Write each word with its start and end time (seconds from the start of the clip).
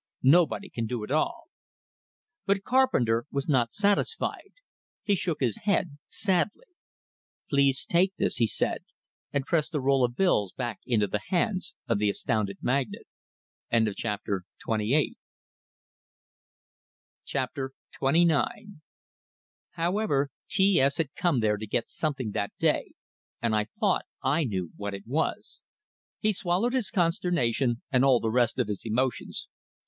Nobody 0.23 0.67
can 0.67 0.87
do 0.87 1.03
it 1.03 1.11
all." 1.11 1.43
But 2.47 2.63
Carpenter 2.63 3.25
was 3.29 3.47
not 3.47 3.71
satisfied; 3.71 4.53
he 5.03 5.13
shook 5.13 5.41
his 5.41 5.57
head, 5.59 5.99
sadly. 6.09 6.65
"Please 7.51 7.85
take 7.85 8.15
this," 8.15 8.37
he 8.37 8.47
said, 8.47 8.79
and 9.31 9.45
pressed 9.45 9.71
the 9.73 9.79
roll 9.79 10.03
of 10.03 10.15
bills 10.15 10.53
back 10.53 10.79
into 10.87 11.05
the 11.05 11.21
hands 11.27 11.75
of 11.87 11.99
the 11.99 12.09
astounded 12.09 12.57
magnate! 12.63 13.05
XXIX 13.71 14.21
However, 19.71 20.29
T 20.49 20.79
S 20.79 20.97
had 20.97 21.13
come 21.15 21.39
there 21.41 21.57
to 21.57 21.67
get 21.67 21.89
something 21.91 22.31
that 22.31 22.57
day, 22.57 22.93
and 23.39 23.55
I 23.55 23.65
thought 23.79 24.05
I 24.23 24.45
knew 24.45 24.71
what 24.77 24.95
it 24.95 25.05
was. 25.05 25.61
He 26.19 26.33
swallowed 26.33 26.73
his 26.73 26.89
consternation, 26.89 27.83
and 27.91 28.03
all 28.03 28.19
the 28.19 28.31
rest 28.31 28.57
of 28.57 28.67
his 28.67 28.83
emotions. 28.83 29.47